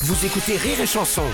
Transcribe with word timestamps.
Vous 0.00 0.24
écoutez 0.24 0.56
Rire 0.56 0.80
et 0.80 0.86
Chanson. 0.86 1.24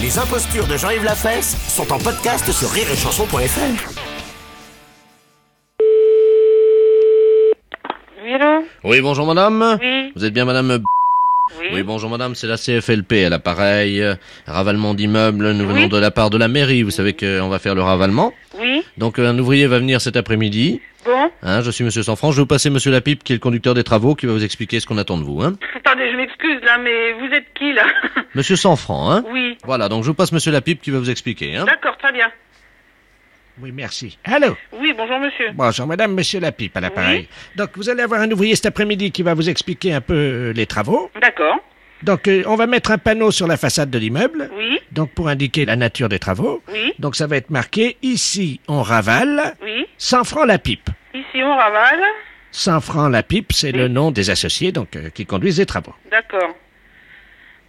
Les 0.00 0.18
impostures 0.18 0.66
de 0.66 0.76
Jean-Yves 0.76 1.04
Lafesse 1.04 1.56
sont 1.68 1.90
en 1.92 1.98
podcast 1.98 2.50
sur 2.52 2.68
rireetchanson.fr. 2.70 3.90
Oui, 8.22 8.32
allô 8.34 8.64
Oui, 8.84 9.00
bonjour 9.00 9.26
madame. 9.26 9.78
Oui, 9.80 10.12
Vous 10.14 10.24
êtes 10.24 10.34
bien 10.34 10.44
madame 10.44 10.76
B- 10.78 10.84
oui. 11.58 11.66
Oui, 11.72 11.82
bonjour 11.82 12.10
madame, 12.10 12.34
c'est 12.34 12.46
la 12.46 12.56
CFLP 12.56 13.24
à 13.26 13.28
l'appareil. 13.28 14.02
Ravalement 14.46 14.94
d'immeubles, 14.94 15.52
nous 15.52 15.66
venons 15.66 15.88
de 15.88 15.98
la 15.98 16.10
part 16.10 16.30
de 16.30 16.38
la 16.38 16.48
mairie. 16.48 16.82
Vous 16.82 16.90
savez 16.90 17.14
qu'on 17.14 17.48
va 17.48 17.58
faire 17.58 17.74
le 17.74 17.82
ravalement. 17.82 18.32
Oui, 18.58 18.82
Donc 18.98 19.18
euh, 19.18 19.28
un 19.28 19.38
ouvrier 19.38 19.66
va 19.66 19.78
venir 19.78 20.00
cet 20.00 20.16
après-midi. 20.16 20.80
bon. 21.04 21.30
Hein, 21.42 21.62
je 21.62 21.70
suis 21.70 21.84
monsieur 21.84 22.02
Sanfranc. 22.02 22.32
Je 22.32 22.36
vais 22.36 22.42
vous 22.42 22.46
passer 22.46 22.70
monsieur 22.70 22.90
Lapipe 22.90 23.22
qui 23.22 23.32
est 23.32 23.36
le 23.36 23.40
conducteur 23.40 23.74
des 23.74 23.84
travaux 23.84 24.14
qui 24.14 24.26
va 24.26 24.32
vous 24.32 24.44
expliquer 24.44 24.80
ce 24.80 24.86
qu'on 24.86 24.98
attend 24.98 25.18
de 25.18 25.22
vous. 25.24 25.42
Hein. 25.42 25.54
Attendez, 25.84 26.10
je 26.10 26.16
m'excuse 26.16 26.60
là, 26.64 26.78
mais 26.78 27.12
vous 27.14 27.32
êtes 27.34 27.46
qui 27.54 27.72
là? 27.72 27.86
Monsieur 28.34 28.56
Sanfranc, 28.56 29.10
hein. 29.12 29.24
Oui, 29.32 29.56
Voilà, 29.64 29.88
donc 29.88 30.02
je 30.02 30.08
vous 30.08 30.14
passe 30.14 30.32
monsieur 30.32 30.52
Lapipe 30.52 30.80
qui 30.82 30.90
va 30.90 30.98
vous 30.98 31.10
expliquer. 31.10 31.56
Hein. 31.56 31.64
d'accord, 31.66 31.96
très 31.98 32.12
bien. 32.12 32.28
Oui, 33.60 33.72
merci. 33.72 34.18
Allô? 34.24 34.54
Oui, 34.72 34.92
bonjour 34.96 35.18
monsieur. 35.18 35.46
Bonjour, 35.54 35.86
madame, 35.86 36.12
monsieur 36.14 36.40
Lapipe 36.40 36.76
à 36.76 36.80
l'appareil. 36.80 37.26
Donc, 37.56 37.70
vous 37.76 37.88
allez 37.88 38.02
avoir 38.02 38.20
un 38.20 38.30
ouvrier 38.30 38.54
cet 38.54 38.66
après-midi 38.66 39.10
qui 39.12 39.22
va 39.22 39.32
vous 39.34 39.48
expliquer 39.48 39.94
un 39.94 40.02
peu 40.02 40.14
euh, 40.14 40.52
les 40.52 40.66
travaux. 40.66 41.10
D'accord, 41.20 41.56
Donc, 42.02 42.28
euh, 42.28 42.42
on 42.46 42.56
va 42.56 42.66
mettre 42.66 42.90
un 42.90 42.98
panneau 42.98 43.30
sur 43.30 43.46
la 43.46 43.56
façade 43.56 43.88
de 43.88 43.98
l'immeuble, 43.98 44.50
oui, 44.56 44.78
donc 44.92 45.10
pour 45.12 45.28
indiquer 45.28 45.64
la 45.64 45.76
nature 45.76 46.10
des 46.10 46.18
travaux. 46.18 46.62
oui, 46.70 46.92
Donc, 46.98 47.16
ça 47.16 47.26
va 47.26 47.36
être 47.38 47.48
marqué 47.50 47.96
ici, 48.02 48.60
on 48.68 48.82
ravale, 48.82 49.54
oui. 49.62 49.86
100 49.96 50.24
francs 50.24 50.46
la 50.46 50.58
pipe. 50.58 50.90
Ici 51.14 51.42
on 51.42 51.56
ravale. 51.56 52.02
100 52.50 52.80
francs 52.82 53.10
la 53.10 53.22
pipe, 53.22 53.52
c'est 53.52 53.72
le 53.72 53.88
nom 53.88 54.10
des 54.10 54.28
associés 54.28 54.70
donc 54.72 54.96
euh, 54.96 55.08
qui 55.08 55.24
conduisent 55.24 55.58
les 55.58 55.66
travaux. 55.66 55.94
D'accord. 56.10 56.54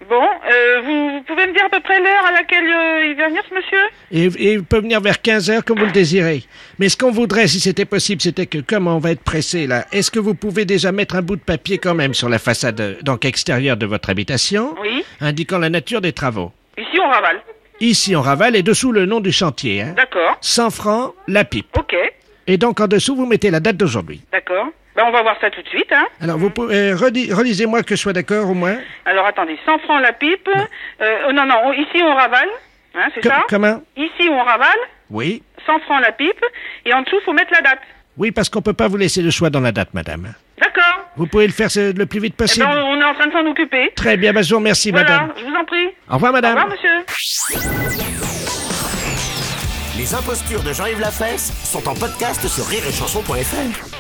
Bon, 0.10 0.22
euh, 0.22 0.82
vous 0.82 1.07
pouvez 1.28 1.46
me 1.48 1.54
dire 1.54 1.66
à 1.66 1.70
peu 1.70 1.80
près 1.82 2.00
l'heure 2.00 2.26
à 2.26 2.32
laquelle 2.32 2.66
euh, 2.66 3.06
il 3.06 3.16
va 3.16 3.28
venir 3.28 3.44
ce 3.50 3.54
monsieur? 3.54 3.78
Et, 4.12 4.26
et 4.50 4.54
il 4.54 4.64
peut 4.64 4.80
venir 4.80 5.02
vers 5.02 5.22
15 5.22 5.50
heures 5.50 5.64
comme 5.66 5.80
vous 5.80 5.86
le 5.86 5.92
désirez. 5.92 6.44
Mais 6.80 6.90
ce 6.90 6.98
qu'on 6.98 7.12
voudrait, 7.12 7.48
si 7.48 7.60
c'était 7.60 7.86
possible, 7.86 8.22
c'était 8.22 8.46
que 8.46 8.58
comme 8.60 8.88
on 8.88 8.98
va 9.00 9.12
être 9.12 9.22
pressé 9.24 9.68
là, 9.68 9.86
est-ce 9.92 10.10
que 10.12 10.20
vous 10.20 10.34
pouvez 10.34 10.66
déjà 10.66 10.92
mettre 10.92 11.16
un 11.16 11.22
bout 11.22 11.36
de 11.36 11.42
papier 11.42 11.78
quand 11.78 11.94
même 11.96 12.14
sur 12.14 12.30
la 12.30 12.40
façade 12.40 12.98
donc 13.04 13.26
extérieure 13.26 13.78
de 13.78 13.86
votre 13.86 14.10
habitation, 14.10 14.76
Oui. 14.82 15.04
indiquant 15.22 15.58
la 15.60 15.70
nature 15.70 16.02
des 16.02 16.14
travaux? 16.14 16.52
Ici 16.78 17.00
on 17.04 17.10
ravale. 17.10 17.42
Ici, 17.80 18.16
on 18.16 18.22
ravale 18.24 18.56
et 18.56 18.64
dessous 18.64 18.92
le 18.92 19.06
nom 19.06 19.20
du 19.20 19.32
chantier. 19.32 19.84
Hein. 19.84 19.94
D'accord, 19.96 20.36
100 20.42 20.72
francs 20.72 21.14
la 21.28 21.44
pipe. 21.44 21.68
ok, 21.78 21.96
Et 22.48 22.58
donc 22.58 22.80
en 22.80 22.88
dessous, 22.88 23.16
vous 23.16 23.28
mettez 23.28 23.52
la 23.52 23.60
date 23.60 23.78
d'aujourd'hui. 23.78 24.22
d'accord. 24.32 24.66
Ben 24.98 25.04
on 25.08 25.12
va 25.12 25.22
voir 25.22 25.38
ça 25.40 25.50
tout 25.52 25.62
de 25.62 25.68
suite, 25.70 25.92
hein. 25.94 26.06
Alors, 26.20 26.38
vous 26.40 26.50
pouvez, 26.50 26.76
euh, 26.92 26.96
relisez-moi 26.96 27.84
que 27.84 27.96
je 27.96 28.02
sois 28.02 28.14
d'accord 28.14 28.50
au 28.50 28.56
moins. 28.56 28.78
Alors 29.06 29.28
attendez, 29.28 29.58
100 29.64 29.78
francs 29.80 30.02
la 30.02 30.12
pipe. 30.12 30.50
Euh, 30.50 31.18
oh, 31.30 31.32
non, 31.34 31.46
non, 31.46 31.56
on- 31.66 31.72
ici 31.74 32.02
on 32.04 32.16
ravale, 32.16 32.50
hein, 32.96 33.08
c'est 33.14 33.24
ça? 33.24 33.46
comment? 33.48 33.82
Ici 33.96 34.28
on 34.30 34.44
ravale, 34.44 34.80
Oui. 35.12 35.44
100 35.68 35.80
francs 35.82 36.02
la 36.02 36.12
pipe, 36.12 36.44
et 36.86 36.94
en 36.94 37.04
dessous 37.04 37.18
faut 37.24 37.34
mettre 37.34 37.52
la 37.54 37.62
date. 37.62 37.80
Oui, 38.18 38.32
parce 38.32 38.50
qu'on 38.50 38.64
peut 38.64 38.74
pas 38.74 38.88
vous 38.88 38.98
laisser 38.98 39.22
le 39.22 39.30
choix 39.30 39.52
dans 39.52 39.60
la 39.60 39.72
date, 39.72 39.94
madame. 39.94 40.34
D'accord. 40.60 41.06
Vous 41.16 41.28
pouvez 41.28 41.46
le 41.46 41.54
faire 41.54 41.70
euh, 41.78 41.94
le 41.96 42.06
plus 42.08 42.20
vite 42.20 42.34
Eh 42.36 42.42
possible. 42.44 42.66
ben, 42.66 42.82
on 42.84 43.00
est 43.00 43.04
en 43.04 43.14
train 43.14 43.28
de 43.28 43.32
s'en 43.34 43.46
occuper. 43.46 43.92
Très 43.96 44.18
bien, 44.18 44.34
ben, 44.34 44.42
je 44.44 44.50
vous 44.50 44.58
remercie, 44.58 44.90
Voilà, 44.90 45.12
madame. 45.12 45.34
je 45.40 45.46
vous 45.46 45.56
en 45.56 45.66
prie. 45.66 45.88
Au 46.10 46.16
revoir, 46.16 46.32
Au 46.32 46.36
madame. 46.36 46.58
revoir, 46.58 46.70
monsieur. 46.70 47.06
Les 49.96 50.14
impostures 50.16 50.64
de 50.64 50.74
Jean-Yves 50.74 51.00
Lafesse 51.02 51.54
sont 51.64 51.88
en 51.88 51.94
podcast 51.94 52.48
sur 52.48 52.66
rireetchanson.fr. 52.66 53.97